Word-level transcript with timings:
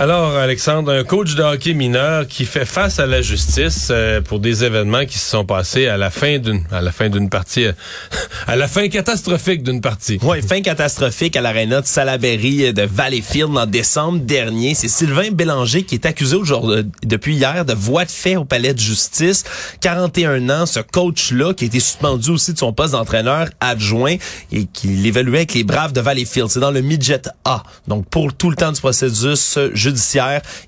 Alors, 0.00 0.34
Alexandre, 0.34 0.92
un 0.92 1.04
coach 1.04 1.34
de 1.34 1.42
hockey 1.42 1.74
mineur 1.74 2.26
qui 2.26 2.46
fait 2.46 2.64
face 2.64 2.98
à 2.98 3.04
la 3.04 3.20
justice 3.20 3.88
euh, 3.90 4.22
pour 4.22 4.40
des 4.40 4.64
événements 4.64 5.04
qui 5.04 5.18
se 5.18 5.28
sont 5.28 5.44
passés 5.44 5.88
à 5.88 5.98
la 5.98 6.08
fin 6.08 6.38
d'une 6.38 6.64
à 6.70 6.80
la 6.80 6.90
fin 6.90 7.10
d'une 7.10 7.28
partie 7.28 7.66
à 8.46 8.56
la 8.56 8.66
fin 8.66 8.88
catastrophique 8.88 9.62
d'une 9.62 9.82
partie. 9.82 10.18
Oui, 10.22 10.40
fin 10.40 10.62
catastrophique 10.62 11.36
à 11.36 11.42
l'aréna 11.42 11.82
de 11.82 11.86
Salaberry 11.86 12.72
de 12.72 12.80
Valleyfield 12.80 13.54
en 13.54 13.66
décembre 13.66 14.20
dernier. 14.20 14.74
C'est 14.74 14.88
Sylvain 14.88 15.32
Bélanger 15.32 15.82
qui 15.82 15.96
est 15.96 16.06
accusé 16.06 16.34
aujourd'hui 16.34 16.90
depuis 17.02 17.34
hier 17.34 17.66
de 17.66 17.74
voie 17.74 18.06
de 18.06 18.10
fait 18.10 18.36
au 18.36 18.46
palais 18.46 18.72
de 18.72 18.80
justice. 18.80 19.44
41 19.82 20.48
ans, 20.48 20.64
ce 20.64 20.80
coach-là 20.80 21.52
qui 21.52 21.64
a 21.64 21.66
été 21.66 21.78
suspendu 21.78 22.30
aussi 22.30 22.54
de 22.54 22.58
son 22.58 22.72
poste 22.72 22.92
d'entraîneur 22.92 23.48
adjoint 23.60 24.16
et 24.50 24.64
qui 24.64 24.86
l'évaluait 24.86 25.40
avec 25.40 25.52
les 25.52 25.64
Braves 25.64 25.92
de 25.92 26.00
Valleyfield. 26.00 26.48
C'est 26.48 26.60
dans 26.60 26.70
le 26.70 26.80
midget 26.80 27.20
A. 27.44 27.64
Donc 27.86 28.08
pour 28.08 28.32
tout 28.32 28.48
le 28.48 28.56
temps 28.56 28.72
du 28.72 28.80
processus 28.80 29.58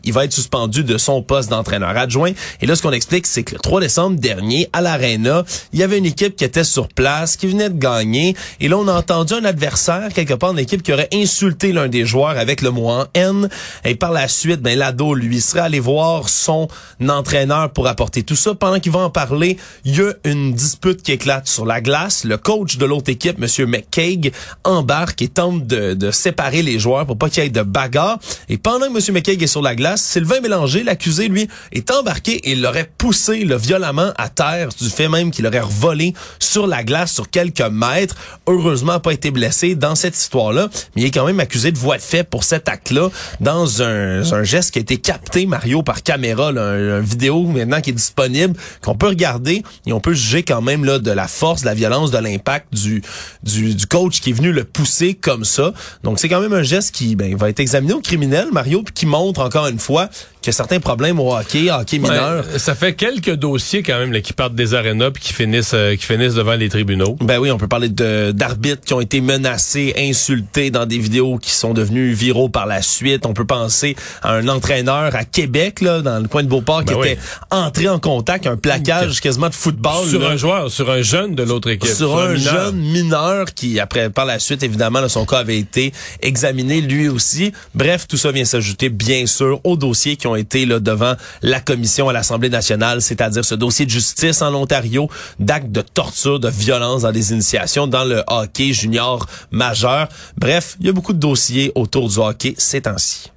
il 0.05 0.13
va 0.13 0.25
être 0.25 0.33
suspendu 0.33 0.85
de 0.85 0.99
son 0.99 1.23
poste 1.23 1.51
d'entraîneur 1.51 1.97
adjoint. 1.97 2.33
Et 2.61 2.67
là, 2.67 2.77
ce 2.77 2.83
qu'on 2.83 2.93
explique, 2.93 3.27
c'est 3.27 3.43
que 3.43 3.55
le 3.55 3.61
3 3.61 3.81
décembre 3.81 4.19
dernier, 4.19 4.69
à 4.73 4.81
l'Arena, 4.81 5.45
il 5.73 5.79
y 5.79 5.83
avait 5.83 5.99
une 5.99 6.07
équipe 6.07 6.37
qui 6.37 6.45
était 6.45 6.65
sur 6.65 6.89
place, 6.89 7.37
qui 7.37 7.47
venait 7.47 7.71
de 7.71 7.79
gagner. 7.79 8.37
Et 8.61 8.69
là, 8.69 8.79
on 8.79 8.89
a 8.89 8.93
entendu 8.93 9.35
un 9.35 9.45
adversaire, 9.45 10.13
quelque 10.15 10.35
part, 10.35 10.53
une 10.53 10.59
équipe 10.59 10.83
qui 10.83 10.93
aurait 10.93 11.09
insulté 11.13 11.73
l'un 11.73 11.89
des 11.89 12.05
joueurs 12.05 12.37
avec 12.39 12.63
le 12.63 12.71
mot 12.71 12.89
en 12.89 13.07
N. 13.15 13.49
Et 13.85 13.95
par 13.95 14.13
la 14.13 14.29
suite, 14.29 14.61
ben, 14.61 14.79
l'ado, 14.79 15.15
lui, 15.15 15.41
serait 15.41 15.61
allé 15.61 15.81
voir 15.81 16.29
son 16.29 16.69
entraîneur 17.09 17.71
pour 17.71 17.87
apporter 17.89 18.23
tout 18.23 18.37
ça. 18.37 18.55
Pendant 18.55 18.81
qu'il 18.81 18.93
va 18.93 19.01
en 19.01 19.11
parler, 19.11 19.57
il 19.85 19.97
y 19.97 20.01
a 20.01 20.13
une 20.25 20.53
dispute 20.53 21.03
qui 21.03 21.13
éclate 21.13 21.49
sur 21.49 21.67
la 21.67 21.81
glace. 21.81 22.25
Le 22.25 22.37
coach 22.37 22.77
de 22.77 22.85
l'autre 22.85 23.11
équipe, 23.11 23.39
Monsieur 23.39 23.67
McCaig, 23.67 24.33
embarque 24.65 25.23
et 25.23 25.29
tente 25.29 25.67
de, 25.67 26.11
séparer 26.11 26.63
les 26.63 26.79
joueurs 26.79 27.07
pour 27.07 27.17
pas 27.17 27.31
qu'il 27.31 27.43
y 27.43 27.47
ait 27.47 27.51
de 27.51 27.63
bagarre. 27.63 28.19
Et 28.49 28.59
pendant. 28.59 28.83
McKay 29.11 29.37
est 29.41 29.47
sur 29.47 29.63
la 29.63 29.75
glace, 29.75 30.03
Sylvain 30.03 30.41
Mélanger, 30.41 30.85
l'accusé, 30.85 31.29
lui, 31.29 31.49
est 31.73 31.91
embarqué 31.91 32.51
et 32.51 32.55
l'aurait 32.55 32.89
poussé 32.99 33.45
le 33.45 33.57
violemment 33.57 34.13
à 34.17 34.29
terre, 34.29 34.69
du 34.81 34.89
fait 34.89 35.09
même 35.09 35.31
qu'il 35.31 35.47
aurait 35.47 35.63
volé 35.67 36.15
sur 36.39 36.67
la 36.67 36.85
glace 36.85 37.13
sur 37.13 37.31
quelques 37.31 37.61
mètres. 37.61 38.15
Heureusement, 38.47 39.01
pas 39.01 39.13
été 39.13 39.31
blessé 39.31 39.75
dans 39.75 39.95
cette 39.95 40.17
histoire-là, 40.17 40.69
mais 40.95 41.03
il 41.03 41.05
est 41.07 41.11
quand 41.11 41.27
même 41.27 41.41
accusé 41.41 41.73
de 41.73 41.79
voie 41.79 41.97
de 41.97 42.03
fait 42.03 42.23
pour 42.23 42.45
cet 42.45 42.69
acte-là 42.69 43.09
dans 43.41 43.83
un, 43.83 44.23
un, 44.33 44.43
geste 44.43 44.73
qui 44.73 44.79
a 44.79 44.83
été 44.83 44.99
capté, 44.99 45.47
Mario, 45.47 45.83
par 45.83 46.03
caméra, 46.03 46.53
là, 46.53 46.63
un, 46.63 47.01
vidéo 47.01 47.45
maintenant 47.45 47.81
qui 47.81 47.91
est 47.91 47.95
disponible, 47.95 48.55
qu'on 48.83 48.95
peut 48.95 49.09
regarder 49.09 49.63
et 49.87 49.93
on 49.93 50.01
peut 50.01 50.15
juger 50.15 50.43
quand 50.43 50.63
même 50.63 50.85
là 50.85 50.99
de 50.99 51.11
la 51.11 51.29
force, 51.29 51.63
de 51.63 51.67
la 51.67 51.75
violence, 51.75 52.11
de 52.11 52.19
l'impact 52.19 52.73
du, 52.73 53.03
du, 53.43 53.75
du 53.75 53.87
coach 53.87 54.21
qui 54.21 54.31
est 54.31 54.35
venu 54.35 54.53
le 54.53 54.65
pousser 54.65 55.15
comme 55.15 55.45
ça. 55.45 55.73
Donc 56.03 56.21
c'est 56.21 56.29
quand 56.29 56.41
même 56.41 56.53
un 56.53 56.63
geste 56.63 56.95
qui 56.95 57.17
ben, 57.17 57.35
va 57.37 57.49
être 57.49 57.61
examiné 57.61 57.95
au 57.95 58.01
criminel, 58.01 58.49
Mario, 58.53 58.83
qui 58.95 59.07
montre 59.07 59.41
encore 59.41 59.67
une 59.67 59.79
fois 59.79 60.09
qu'il 60.43 60.51
y 60.51 60.55
a 60.55 60.57
certains 60.57 60.81
problèmes 60.81 61.21
au 61.21 61.35
hockey, 61.35 61.71
hockey 61.71 61.99
mineur. 61.99 62.45
ça 62.57 62.75
fait 62.75 62.95
quelques 62.95 63.35
dossiers 63.35 63.83
quand 63.85 63.99
même 63.99 64.13
là, 64.13 64.21
qui 64.21 64.33
partent 64.33 64.57
des 64.57 64.75
arénas 64.75 65.13
puis 65.13 65.23
qui 65.23 65.33
finissent 65.33 65.71
euh, 65.73 65.95
qui 65.95 66.05
finissent 66.05 66.35
devant 66.35 66.55
les 66.55 66.69
tribunaux. 66.69 67.17
Ben 67.21 67.39
oui, 67.39 67.51
on 67.53 67.59
peut 67.59 67.69
parler 67.69 67.89
d'arbitres 67.89 68.83
qui 68.85 68.93
ont 68.93 69.01
été 69.01 69.21
menacés, 69.21 69.95
insultés 69.97 70.71
dans 70.71 70.85
des 70.85 70.99
vidéos 70.99 71.39
qui 71.39 71.53
sont 71.53 71.75
devenues 71.75 72.13
viraux 72.13 72.49
par 72.49 72.67
la 72.67 72.83
suite. 72.83 73.25
On 73.25 73.35
peut 73.35 73.45
penser 73.45 73.95
à 74.23 74.33
un 74.33 74.49
entraîneur 74.49 75.15
à 75.15 75.25
Québec 75.25 75.81
là, 75.81 76.01
dans 76.01 76.19
le 76.19 76.27
coin 76.27 76.43
de 76.43 76.49
Beauport 76.49 76.85
qui 76.85 76.95
ben 76.95 77.05
était 77.05 77.19
entré 77.51 77.89
en 77.89 78.01
contact, 78.01 78.47
un 78.49 78.57
plaquage 78.57 79.21
quasiment 79.21 79.49
de 79.49 79.55
football 79.55 80.09
sur 80.09 80.27
un 80.29 80.37
joueur, 80.37 80.71
sur 80.71 80.91
un 80.91 81.03
jeune 81.03 81.37
de 81.37 81.45
l'autre 81.45 81.71
équipe, 81.71 81.93
sur, 81.93 82.19
un, 82.19 82.35
jeune 82.35 82.77
mineur 82.77 83.55
qui 83.55 83.79
après 83.79 84.11
par 84.11 84.25
la 84.25 84.41
suite 84.41 84.65
évidemment 84.65 85.09
son 85.09 85.25
cas 85.25 85.39
avait 85.39 85.59
été 85.59 85.93
examiné 86.21 86.81
lui 86.81 87.09
aussi. 87.09 87.53
Bref, 87.75 88.07
tout 88.09 88.17
ça 88.17 88.33
vient 88.33 88.45
s'ajouter 88.45 88.82
bien 88.89 89.27
sûr 89.27 89.61
aux 89.65 89.77
dossiers 89.77 90.17
qui 90.17 90.27
ont 90.27 90.37
été 90.37 90.67
là 90.67 90.81
devant 90.81 91.15
la 91.43 91.61
commission 91.61 92.09
à 92.09 92.13
l'Assemblée 92.13 92.51
nationale, 92.51 93.03
c'est-à-dire 93.03 93.45
ce 93.45 93.55
dossier 93.55 93.87
de 93.87 93.91
justice 93.91 94.43
en 94.43 94.55
Ontario, 94.55 95.09
d'actes 95.39 95.71
de 95.73 95.83
torture, 95.83 96.41
de 96.41 96.49
violence 96.49 97.03
dans 97.03 97.13
des 97.13 97.33
initiations 97.33 97.87
dans 97.87 98.05
le 98.05 98.23
hockey 98.27 98.73
junior 98.73 99.27
majeur. 99.51 100.09
Bref, 100.37 100.77
il 100.81 100.87
y 100.87 100.89
a 100.89 100.93
beaucoup 100.93 101.13
de 101.13 101.19
dossiers 101.19 101.73
autour 101.75 102.09
du 102.09 102.19
hockey 102.19 102.55
ces 102.59 102.83
temps-ci 102.83 103.33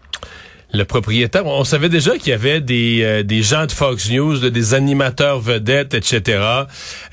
le 0.75 0.85
propriétaire. 0.85 1.45
On 1.45 1.63
savait 1.63 1.89
déjà 1.89 2.17
qu'il 2.17 2.29
y 2.29 2.33
avait 2.33 2.61
des, 2.61 3.01
euh, 3.03 3.23
des 3.23 3.41
gens 3.41 3.65
de 3.65 3.71
Fox 3.71 4.09
News, 4.09 4.37
des 4.49 4.73
animateurs 4.73 5.39
vedettes, 5.39 5.93
etc., 5.93 6.39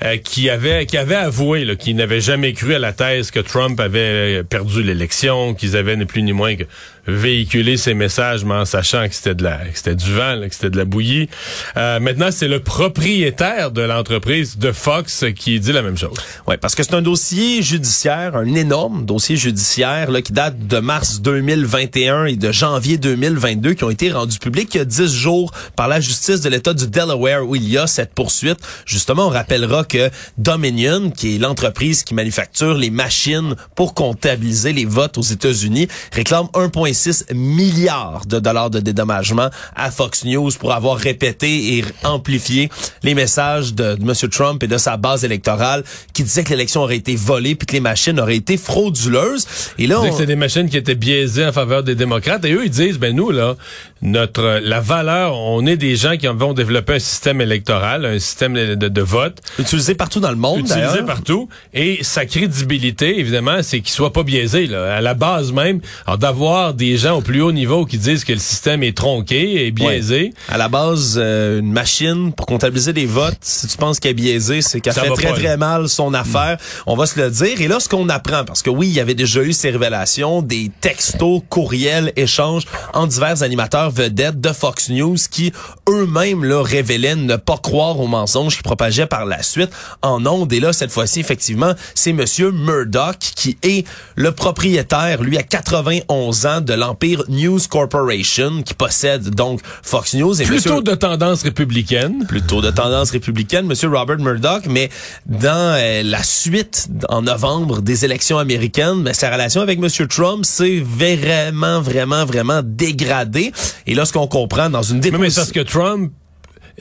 euh, 0.03 0.17
qui 0.17 0.49
avaient 0.49 0.85
qui 0.85 0.97
avaient 0.97 1.15
avoué 1.15 1.75
qu'ils 1.77 1.95
n'avaient 1.95 2.21
jamais 2.21 2.53
cru 2.53 2.73
à 2.73 2.79
la 2.79 2.93
thèse 2.93 3.31
que 3.31 3.39
Trump 3.39 3.79
avait 3.79 4.39
euh, 4.39 4.43
perdu 4.43 4.83
l'élection, 4.83 5.53
qu'ils 5.53 5.75
avaient 5.75 5.95
ni 5.95 6.05
plus 6.05 6.23
ni 6.23 6.33
moins 6.33 6.55
que 6.55 6.63
véhiculer 7.07 7.77
ces 7.77 7.93
messages, 7.93 8.45
mais 8.45 8.53
en 8.53 8.65
sachant 8.65 9.07
que 9.07 9.13
c'était 9.13 9.35
de 9.35 9.43
la, 9.43 9.59
c'était 9.73 9.95
du 9.95 10.13
vent, 10.13 10.39
que 10.41 10.53
c'était 10.53 10.69
de 10.69 10.77
la 10.77 10.85
bouillie. 10.85 11.29
Euh, 11.75 11.99
maintenant, 11.99 12.29
c'est 12.31 12.47
le 12.47 12.61
propriétaire 12.61 13.71
de 13.71 13.81
l'entreprise 13.81 14.57
de 14.57 14.71
Fox 14.71 15.25
qui 15.35 15.59
dit 15.59 15.73
la 15.73 15.81
même 15.81 15.97
chose. 15.97 16.13
Ouais, 16.47 16.57
parce 16.57 16.75
que 16.75 16.83
c'est 16.83 16.93
un 16.93 17.01
dossier 17.01 17.61
judiciaire, 17.61 18.35
un 18.35 18.53
énorme 18.55 19.05
dossier 19.05 19.35
judiciaire 19.35 20.11
là, 20.11 20.21
qui 20.21 20.31
date 20.31 20.67
de 20.67 20.79
mars 20.79 21.21
2021 21.21 22.25
et 22.25 22.35
de 22.35 22.51
janvier 22.51 22.97
2022, 22.97 23.73
qui 23.73 23.83
ont 23.83 23.89
été 23.89 24.11
rendus 24.11 24.39
publics 24.39 24.73
il 24.73 24.77
y 24.77 24.81
a 24.81 24.85
dix 24.85 25.13
jours 25.13 25.51
par 25.75 25.87
la 25.87 25.99
justice 25.99 26.41
de 26.41 26.49
l'État 26.49 26.73
du 26.73 26.87
Delaware 26.87 27.47
où 27.47 27.55
il 27.55 27.67
y 27.67 27.77
a 27.77 27.87
cette 27.87 28.13
poursuite. 28.13 28.59
Justement, 28.85 29.27
on 29.27 29.29
rappellera 29.29 29.83
que 29.83 30.09
Dominion, 30.37 31.11
qui 31.11 31.35
est 31.35 31.39
l'entreprise 31.39 32.03
qui 32.03 32.13
manufacture 32.13 32.75
les 32.75 32.89
machines 32.89 33.55
pour 33.75 33.93
comptabiliser 33.93 34.71
les 34.71 34.85
votes 34.85 35.17
aux 35.17 35.21
États-Unis, 35.21 35.87
réclame 36.13 36.45
1,5 36.53 36.92
6 36.93 37.25
milliards 37.33 38.25
de 38.25 38.39
dollars 38.39 38.69
de 38.69 38.79
dédommagement 38.79 39.49
à 39.75 39.91
Fox 39.91 40.25
News 40.25 40.51
pour 40.59 40.73
avoir 40.73 40.97
répété 40.97 41.77
et 41.77 41.85
amplifié 42.03 42.69
les 43.03 43.13
messages 43.13 43.73
de, 43.73 43.95
de 43.95 44.01
M. 44.01 44.29
Trump 44.29 44.63
et 44.63 44.67
de 44.67 44.77
sa 44.77 44.97
base 44.97 45.23
électorale 45.23 45.83
qui 46.13 46.23
disait 46.23 46.43
que 46.43 46.49
l'élection 46.49 46.81
aurait 46.81 46.97
été 46.97 47.15
volée 47.15 47.55
puis 47.55 47.65
que 47.65 47.73
les 47.73 47.79
machines 47.79 48.19
auraient 48.19 48.35
été 48.35 48.57
frauduleuses. 48.57 49.47
Et 49.77 49.87
là, 49.87 50.01
on... 50.01 50.17
c'est 50.17 50.25
des 50.25 50.35
machines 50.35 50.69
qui 50.69 50.77
étaient 50.77 50.95
biaisées 50.95 51.45
en 51.45 51.51
faveur 51.51 51.83
des 51.83 51.95
démocrates. 51.95 52.45
Et 52.45 52.53
eux, 52.53 52.65
ils 52.65 52.69
disent, 52.69 52.99
ben 52.99 53.15
nous, 53.15 53.31
là, 53.31 53.55
notre 54.01 54.59
la 54.61 54.81
valeur, 54.81 55.37
on 55.37 55.65
est 55.65 55.77
des 55.77 55.95
gens 55.95 56.17
qui 56.17 56.27
vont 56.27 56.53
développer 56.53 56.95
un 56.95 56.99
système 56.99 57.39
électoral, 57.41 58.05
un 58.05 58.19
système 58.19 58.53
de, 58.53 58.75
de, 58.75 59.01
vote. 59.01 59.39
Utilisé 59.59 59.95
partout 59.95 60.19
dans 60.19 60.29
le 60.29 60.35
monde, 60.35 60.59
Utilisé 60.59 61.03
partout. 61.05 61.47
Et 61.73 62.03
sa 62.03 62.25
crédibilité, 62.25 63.19
évidemment, 63.19 63.63
c'est 63.63 63.79
qu'il 63.79 63.91
soit 63.91 64.13
pas 64.13 64.23
biaisé. 64.23 64.67
Là. 64.67 64.95
À 64.95 65.01
la 65.01 65.13
base 65.13 65.51
même, 65.53 65.79
d'avoir 66.17 66.73
des 66.73 66.82
gens 66.97 67.17
au 67.17 67.21
plus 67.21 67.41
haut 67.41 67.51
niveau 67.51 67.85
qui 67.85 67.97
disent 67.97 68.23
que 68.23 68.33
le 68.33 68.39
système 68.39 68.83
est 68.83 68.95
tronqué 68.95 69.65
et 69.65 69.71
biaisé. 69.71 70.33
À 70.49 70.57
la 70.57 70.69
base, 70.69 71.15
euh, 71.17 71.59
une 71.59 71.71
machine 71.71 72.33
pour 72.33 72.45
comptabiliser 72.45 72.93
des 72.93 73.05
votes, 73.05 73.37
si 73.41 73.67
tu 73.67 73.77
penses 73.77 73.99
qu'elle 73.99 74.11
est 74.11 74.15
biaisée, 74.15 74.61
c'est 74.61 74.81
qu'elle 74.81 74.93
fait 74.93 75.09
très, 75.11 75.33
très 75.33 75.57
mal 75.57 75.89
son 75.89 76.13
affaire. 76.13 76.57
On 76.85 76.95
va 76.95 77.05
se 77.05 77.19
le 77.19 77.29
dire. 77.29 77.61
Et 77.61 77.67
là, 77.67 77.79
ce 77.79 77.89
qu'on 77.89 78.09
apprend, 78.09 78.45
parce 78.45 78.61
que 78.61 78.69
oui, 78.69 78.87
il 78.87 78.93
y 78.93 78.99
avait 78.99 79.15
déjà 79.15 79.41
eu 79.41 79.53
ces 79.53 79.69
révélations, 79.69 80.41
des 80.41 80.71
textos, 80.81 81.41
courriels, 81.49 82.13
échanges 82.15 82.63
en 82.93 83.07
divers 83.07 83.43
animateurs 83.43 83.91
vedettes 83.91 84.39
de 84.39 84.49
Fox 84.49 84.89
News 84.89 85.17
qui 85.29 85.51
eux-mêmes 85.89 86.43
là 86.43 86.61
révélaient 86.63 87.15
ne 87.15 87.35
pas 87.35 87.57
croire 87.57 87.99
aux 87.99 88.07
mensonges 88.07 88.57
qui 88.57 88.63
propageaient 88.63 89.07
par 89.07 89.25
la 89.25 89.43
suite 89.43 89.71
en 90.01 90.25
ondes. 90.25 90.51
Et 90.53 90.59
là, 90.59 90.73
cette 90.73 90.91
fois-ci, 90.91 91.19
effectivement, 91.19 91.73
c'est 91.95 92.13
Monsieur 92.13 92.51
Murdoch 92.51 93.17
qui 93.35 93.57
est 93.63 93.85
le 94.15 94.31
propriétaire, 94.31 95.21
lui, 95.23 95.37
à 95.37 95.43
91 95.43 96.45
ans 96.45 96.61
de 96.61 96.72
l'Empire 96.75 97.23
News 97.29 97.59
Corporation 97.69 98.61
qui 98.63 98.73
possède 98.73 99.29
donc 99.29 99.61
Fox 99.81 100.13
News. 100.13 100.41
Et 100.41 100.45
plutôt 100.45 100.81
de 100.81 100.95
tendance 100.95 101.43
républicaine. 101.43 102.25
Plutôt 102.27 102.61
de 102.61 102.71
tendance 102.71 103.11
républicaine, 103.11 103.65
Monsieur 103.65 103.89
Robert 103.89 104.19
Murdoch. 104.19 104.65
Mais 104.67 104.89
dans 105.25 105.75
euh, 105.77 106.03
la 106.03 106.23
suite, 106.23 106.89
en 107.09 107.23
novembre, 107.23 107.81
des 107.81 108.05
élections 108.05 108.37
américaines, 108.37 109.03
ben, 109.03 109.13
sa 109.13 109.31
relation 109.31 109.61
avec 109.61 109.79
Monsieur 109.79 110.07
Trump 110.07 110.45
s'est 110.45 110.79
vraiment, 110.79 111.81
vraiment, 111.81 112.25
vraiment 112.25 112.61
dégradée. 112.63 113.51
Et 113.87 113.95
là, 113.95 114.05
ce 114.05 114.13
qu'on 114.13 114.27
comprend 114.27 114.69
dans 114.69 114.83
une 114.83 114.99
déposition... 114.99 115.19
Mais, 115.19 115.27
mais 115.27 115.35
parce 115.35 115.51
que 115.51 115.59
Trump... 115.59 116.11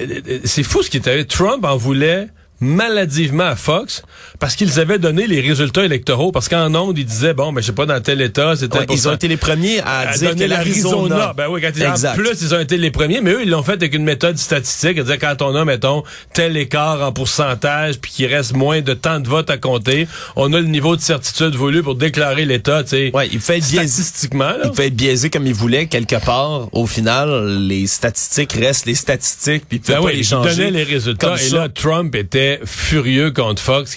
Euh, 0.00 0.20
euh, 0.26 0.38
c'est 0.44 0.62
fou 0.62 0.82
ce 0.82 0.90
qui 0.90 0.96
est 0.96 1.06
arrivé. 1.06 1.26
Trump 1.26 1.64
en 1.64 1.76
voulait 1.76 2.28
maladivement 2.62 3.44
à 3.44 3.56
Fox 3.56 4.02
parce 4.38 4.56
qu'ils 4.56 4.80
avaient 4.80 4.98
donné 4.98 5.26
les 5.26 5.40
résultats 5.40 5.84
électoraux. 5.84 6.32
Parce 6.32 6.48
qu'en 6.48 6.74
ondes 6.74 6.96
ils 6.96 7.04
disaient 7.04 7.34
bon 7.34 7.52
ben 7.52 7.60
je 7.60 7.66
sais 7.66 7.72
pas 7.72 7.86
dans 7.86 8.00
tel 8.00 8.20
état 8.20 8.54
c'était 8.56 8.78
ouais, 8.78 8.86
ils 8.90 9.08
ont 9.08 9.12
été 9.12 9.28
les 9.28 9.36
premiers 9.36 9.80
à, 9.80 10.16
dire 10.16 10.34
que 10.34 10.44
l'Arizona 10.44 11.34
ben 11.36 11.48
oui 11.50 11.60
quand 11.60 11.70
ils 11.76 12.06
en 12.06 12.14
plus 12.14 12.40
ils 12.40 12.54
ont 12.54 12.60
été 12.60 12.78
les 12.78 12.90
premiers 12.90 13.20
mais 13.20 13.32
eux 13.32 13.42
ils 13.42 13.50
l'ont 13.50 13.62
fait 13.62 13.72
avec 13.72 13.94
une 13.94 14.04
méthode 14.04 14.38
statistique 14.38 14.98
à 14.98 15.02
dire 15.02 15.18
quand 15.18 15.42
on 15.42 15.54
a 15.54 15.64
mettons 15.64 16.04
tel 16.32 16.56
écart 16.56 17.02
en 17.02 17.12
pourcentage 17.12 17.98
puis 17.98 18.10
qu'il 18.12 18.26
reste 18.26 18.54
moins 18.54 18.80
de 18.80 18.94
temps 18.94 19.20
de 19.20 19.28
vote 19.28 19.50
à 19.50 19.58
compter 19.58 20.06
on 20.36 20.52
a 20.52 20.60
le 20.60 20.66
niveau 20.66 20.96
de 20.96 21.00
certitude 21.00 21.54
voulu 21.54 21.82
pour 21.82 21.96
déclarer 21.96 22.44
l'état 22.44 22.82
tu 22.84 22.90
sais 22.90 23.10
ouais 23.12 23.28
il 23.32 23.40
fait 23.40 23.60
statistiquement 23.60 24.44
là. 24.44 24.64
il 24.64 24.74
fait 24.74 24.86
être 24.86 24.96
biaisé 24.96 25.30
comme 25.30 25.46
il 25.46 25.54
voulait 25.54 25.86
quelque 25.86 26.22
part. 26.24 26.68
Au 26.72 26.86
final 26.86 27.66
les 27.66 27.86
statistiques 27.86 28.52
restent 28.52 28.86
les 28.86 28.94
statistiques 28.94 29.64
puis 29.68 29.80
il 29.84 29.92
ben 29.92 30.00
oui, 30.02 30.16
les 30.16 30.22
changer 30.22 30.50
il 30.50 30.56
donnait 30.56 30.70
les 30.70 30.84
résultats 30.84 31.34
et 31.34 31.50
là 31.50 31.68
Trump 31.68 32.14
était 32.14 32.51
furieux 32.64 33.30
contre 33.30 33.62
Fox 33.62 33.96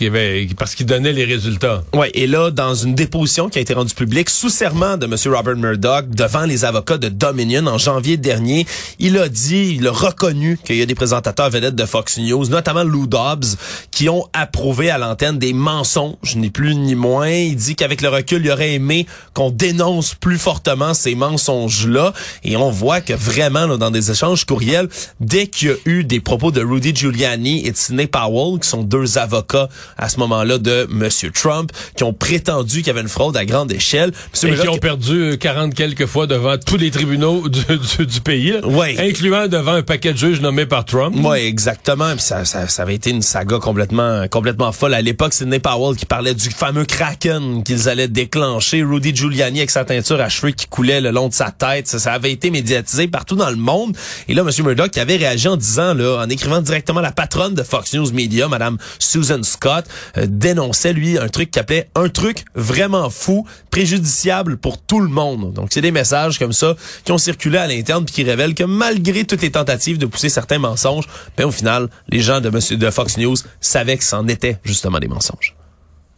parce 0.58 0.76
qu'il 0.76 0.86
donnait 0.86 1.14
les 1.14 1.26
résultats. 1.26 1.84
Ouais, 1.94 2.12
et 2.14 2.28
là, 2.28 2.52
dans 2.52 2.76
une 2.76 2.96
déposition 2.96 3.50
qui 3.50 3.60
a 3.60 3.62
été 3.62 3.74
rendue 3.74 3.94
publique 3.94 4.30
sous 4.30 4.50
serment 4.50 4.98
de 4.98 5.06
M. 5.06 5.16
Robert 5.34 5.56
Murdoch 5.56 6.10
devant 6.10 6.46
les 6.46 6.66
avocats 6.66 6.98
de 6.98 7.10
Dominion 7.10 7.66
en 7.68 7.78
janvier 7.78 8.18
dernier, 8.18 8.66
il 9.00 9.18
a 9.18 9.30
dit, 9.30 9.76
il 9.78 9.88
a 9.88 9.92
reconnu 9.92 10.58
qu'il 10.64 10.76
y 10.76 10.82
a 10.82 10.86
des 10.86 10.96
présentateurs 10.96 11.50
vedettes 11.50 11.76
de 11.76 11.86
Fox 11.86 12.18
News, 12.18 12.48
notamment 12.48 12.84
Lou 12.84 13.08
Dobbs, 13.08 13.46
qui 13.92 14.10
ont 14.10 14.26
approuvé 14.34 14.90
à 14.90 14.98
l'antenne 14.98 15.40
des 15.40 15.54
mensonges, 15.54 16.36
ni 16.36 16.50
plus 16.50 16.76
ni 16.76 16.96
moins. 16.96 17.30
Il 17.30 17.56
dit 17.56 17.76
qu'avec 17.76 18.02
le 18.02 18.10
recul, 18.10 18.46
il 18.46 18.52
aurait 18.52 18.74
aimé 18.74 19.06
qu'on 19.34 19.50
dénonce 19.50 20.14
plus 20.16 20.38
fortement 20.38 20.94
ces 20.94 21.16
mensonges-là. 21.16 22.14
Et 22.44 22.58
on 22.58 22.70
voit 22.70 23.02
que 23.02 23.14
vraiment, 23.14 23.66
là, 23.66 23.78
dans 23.78 23.92
des 23.92 24.12
échanges 24.12 24.46
courriels, 24.46 24.90
dès 25.20 25.48
qu'il 25.48 25.70
y 25.70 25.72
a 25.72 25.76
eu 25.86 26.04
des 26.04 26.20
propos 26.20 26.52
de 26.52 26.62
Rudy 26.62 26.96
Giuliani 26.96 27.66
et 27.66 27.72
de 27.72 27.78
Sidney 27.78 28.08
Powell, 28.08 28.45
qui 28.62 28.70
sont 28.70 28.84
deux 28.84 29.18
avocats 29.18 29.70
à 29.98 30.10
ce 30.10 30.20
moment-là 30.20 30.58
de 30.58 30.88
M. 30.92 31.10
Trump, 31.34 31.72
qui 31.96 32.04
ont 32.04 32.14
prétendu 32.14 32.78
qu'il 32.78 32.88
y 32.88 32.90
avait 32.90 33.02
une 33.02 33.08
fraude 33.08 33.36
à 33.38 33.46
grande 33.46 33.72
échelle. 33.72 34.12
et 34.44 34.56
qui 34.56 34.68
ont 34.68 34.78
perdu 34.78 35.38
40 35.40 35.74
quelques 35.74 36.06
fois 36.06 36.28
devant 36.28 36.58
tous 36.58 36.78
les 36.78 36.92
tribunaux 36.92 37.50
du, 37.50 37.60
du, 38.06 38.22
pays, 38.22 38.54
incluant 39.00 39.48
devant 39.48 39.74
un 39.74 39.84
paquet 39.84 40.14
de 40.14 40.18
juges 40.18 40.42
nommés 40.42 40.66
par 40.66 40.86
Trump. 40.86 41.16
Oui, 41.18 41.40
exactement. 41.40 42.12
Puis 42.14 42.22
ça, 42.22 42.46
ça, 42.46 42.68
ça, 42.68 42.84
avait 42.84 42.96
été 42.96 43.10
une 43.10 43.22
saga 43.22 43.60
complètement, 43.60 44.28
complètement 44.30 44.72
folle. 44.72 44.94
À 44.94 45.02
l'époque, 45.02 45.34
Sidney 45.34 45.60
Powell 45.60 45.96
qui 45.96 46.06
parlait 46.06 46.34
du 46.34 46.50
fameux 46.50 46.86
Kraken 46.86 47.64
qu'ils 47.64 47.90
allaient 47.90 48.08
déclencher. 48.08 48.84
Rudy 48.84 49.16
Giuliani 49.16 49.60
avec 49.60 49.72
sa 49.72 49.86
teinture 49.86 50.22
à 50.22 50.30
cheveux 50.30 50.52
qui 50.52 50.68
coulait 50.68 51.02
le 51.02 51.12
long 51.12 51.28
de 51.28 51.34
sa 51.34 51.52
tête. 51.52 51.88
Ça, 51.88 52.00
ça 52.00 52.14
avait 52.14 52.32
été 52.32 52.52
médiatisé 52.52 53.08
partout 53.08 53.36
dans 53.36 53.50
le 53.50 53.56
monde. 53.56 53.96
Et 54.28 54.34
là, 54.34 54.44
M. 54.44 54.66
Murdoch 54.66 54.92
qui 54.92 55.00
avait 55.00 55.18
réagi 55.18 55.48
en 55.48 55.58
disant, 55.58 55.94
là, 55.94 56.24
en 56.24 56.30
écrivant 56.30 56.62
directement 56.62 57.02
la 57.02 57.12
patronne 57.12 57.54
de 57.54 57.64
Fox 57.64 57.94
News 57.94 58.12
Media, 58.12 58.25
Madame 58.50 58.78
Susan 59.00 59.44
Scott, 59.44 59.86
euh, 60.18 60.26
dénonçait, 60.28 60.94
lui, 60.94 61.18
un 61.18 61.28
truc 61.28 61.52
qu'il 61.52 61.60
appelait 61.60 61.90
un 61.96 62.10
truc 62.10 62.46
vraiment 62.56 63.10
fou, 63.10 63.48
préjudiciable 63.72 64.58
pour 64.58 64.82
tout 64.82 65.00
le 65.00 65.10
monde. 65.10 65.54
Donc, 65.54 65.70
c'est 65.72 65.82
des 65.82 65.92
messages 65.92 66.40
comme 66.40 66.54
ça 66.54 66.76
qui 67.04 67.12
ont 67.12 67.18
circulé 67.18 67.58
à 67.58 67.68
l'interne 67.68 68.06
puis 68.06 68.16
qui 68.16 68.24
révèlent 68.24 68.56
que 68.56 68.64
malgré 68.64 69.26
toutes 69.26 69.42
les 69.42 69.52
tentatives 69.52 69.98
de 69.98 70.06
pousser 70.06 70.30
certains 70.30 70.60
mensonges, 70.60 71.06
ben, 71.38 71.46
au 71.46 71.52
final, 71.52 71.90
les 72.10 72.22
gens 72.22 72.42
de, 72.42 72.50
monsieur, 72.50 72.78
de 72.78 72.90
Fox 72.90 73.18
News 73.18 73.36
savaient 73.62 73.98
que 73.98 74.04
c'en 74.04 74.28
était 74.28 74.58
justement 74.64 75.00
des 75.00 75.08
mensonges. 75.08 75.56